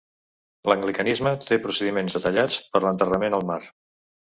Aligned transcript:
L'anglicanisme 0.71 1.35
té 1.51 1.59
procediments 1.67 2.19
detallats 2.19 2.59
per 2.73 2.83
l'enterrament 2.89 3.39
al 3.41 3.49
mar. 3.53 3.63